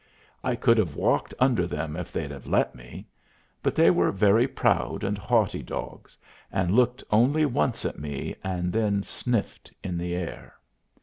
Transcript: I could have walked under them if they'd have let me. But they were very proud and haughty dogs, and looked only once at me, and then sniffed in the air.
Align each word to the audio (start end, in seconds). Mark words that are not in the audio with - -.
I 0.43 0.55
could 0.55 0.79
have 0.79 0.95
walked 0.95 1.35
under 1.37 1.67
them 1.67 1.95
if 1.95 2.11
they'd 2.11 2.31
have 2.31 2.47
let 2.47 2.73
me. 2.73 3.05
But 3.61 3.75
they 3.75 3.91
were 3.91 4.11
very 4.11 4.47
proud 4.47 5.03
and 5.03 5.15
haughty 5.15 5.61
dogs, 5.61 6.17
and 6.51 6.71
looked 6.73 7.03
only 7.11 7.45
once 7.45 7.85
at 7.85 7.99
me, 7.99 8.33
and 8.43 8.73
then 8.73 9.03
sniffed 9.03 9.71
in 9.83 9.99
the 9.99 10.15
air. 10.15 10.55